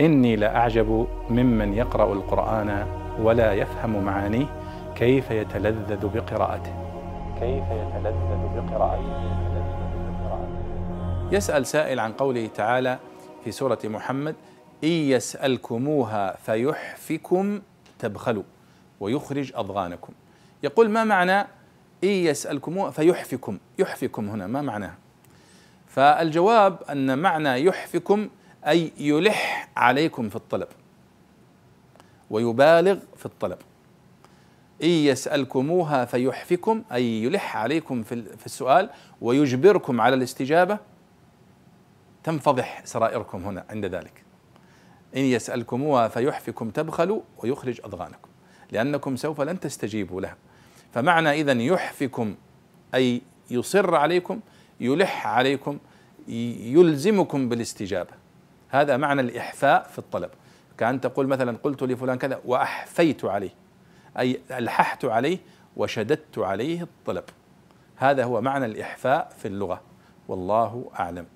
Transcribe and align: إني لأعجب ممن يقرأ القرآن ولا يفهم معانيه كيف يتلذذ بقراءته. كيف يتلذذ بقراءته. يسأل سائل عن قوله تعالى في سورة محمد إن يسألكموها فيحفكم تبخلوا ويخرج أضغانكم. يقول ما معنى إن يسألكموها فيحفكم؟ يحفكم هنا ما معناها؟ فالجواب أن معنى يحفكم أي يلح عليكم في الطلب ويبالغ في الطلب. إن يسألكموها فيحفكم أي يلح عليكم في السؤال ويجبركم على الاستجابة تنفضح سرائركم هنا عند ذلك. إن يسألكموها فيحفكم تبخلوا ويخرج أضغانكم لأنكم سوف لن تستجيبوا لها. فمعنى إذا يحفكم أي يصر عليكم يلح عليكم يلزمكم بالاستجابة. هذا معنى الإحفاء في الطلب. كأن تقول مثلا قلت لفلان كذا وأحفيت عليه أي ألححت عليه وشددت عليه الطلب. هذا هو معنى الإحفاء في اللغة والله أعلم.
إني 0.00 0.36
لأعجب 0.36 1.08
ممن 1.30 1.74
يقرأ 1.74 2.12
القرآن 2.12 2.86
ولا 3.20 3.52
يفهم 3.52 4.04
معانيه 4.04 4.46
كيف 4.96 5.30
يتلذذ 5.30 6.06
بقراءته. 6.06 6.72
كيف 7.40 7.64
يتلذذ 7.64 8.40
بقراءته. 8.56 9.38
يسأل 11.32 11.66
سائل 11.66 12.00
عن 12.00 12.12
قوله 12.12 12.46
تعالى 12.46 12.98
في 13.44 13.50
سورة 13.50 13.78
محمد 13.84 14.34
إن 14.84 14.88
يسألكموها 14.88 16.36
فيحفكم 16.36 17.60
تبخلوا 17.98 18.42
ويخرج 19.00 19.52
أضغانكم. 19.54 20.12
يقول 20.62 20.90
ما 20.90 21.04
معنى 21.04 21.40
إن 22.04 22.08
يسألكموها 22.08 22.90
فيحفكم؟ 22.90 23.58
يحفكم 23.78 24.28
هنا 24.28 24.46
ما 24.46 24.62
معناها؟ 24.62 24.94
فالجواب 25.86 26.78
أن 26.90 27.18
معنى 27.18 27.64
يحفكم 27.64 28.28
أي 28.66 28.92
يلح 28.98 29.68
عليكم 29.76 30.28
في 30.28 30.36
الطلب 30.36 30.68
ويبالغ 32.30 32.98
في 33.16 33.26
الطلب. 33.26 33.58
إن 34.82 34.88
يسألكموها 34.88 36.04
فيحفكم 36.04 36.82
أي 36.92 37.22
يلح 37.22 37.56
عليكم 37.56 38.02
في 38.02 38.46
السؤال 38.46 38.90
ويجبركم 39.20 40.00
على 40.00 40.14
الاستجابة 40.14 40.78
تنفضح 42.24 42.82
سرائركم 42.84 43.44
هنا 43.44 43.64
عند 43.70 43.84
ذلك. 43.84 44.24
إن 45.16 45.20
يسألكموها 45.20 46.08
فيحفكم 46.08 46.70
تبخلوا 46.70 47.20
ويخرج 47.38 47.80
أضغانكم 47.84 48.28
لأنكم 48.70 49.16
سوف 49.16 49.40
لن 49.40 49.60
تستجيبوا 49.60 50.20
لها. 50.20 50.36
فمعنى 50.94 51.30
إذا 51.30 51.52
يحفكم 51.52 52.34
أي 52.94 53.22
يصر 53.50 53.94
عليكم 53.94 54.40
يلح 54.80 55.26
عليكم 55.26 55.78
يلزمكم 56.28 57.48
بالاستجابة. 57.48 58.27
هذا 58.68 58.96
معنى 58.96 59.20
الإحفاء 59.20 59.82
في 59.82 59.98
الطلب. 59.98 60.30
كأن 60.78 61.00
تقول 61.00 61.26
مثلا 61.26 61.56
قلت 61.62 61.82
لفلان 61.82 62.18
كذا 62.18 62.40
وأحفيت 62.44 63.24
عليه 63.24 63.50
أي 64.18 64.40
ألححت 64.50 65.04
عليه 65.04 65.38
وشددت 65.76 66.38
عليه 66.38 66.82
الطلب. 66.82 67.24
هذا 67.96 68.24
هو 68.24 68.40
معنى 68.40 68.66
الإحفاء 68.66 69.32
في 69.38 69.48
اللغة 69.48 69.80
والله 70.28 70.90
أعلم. 71.00 71.26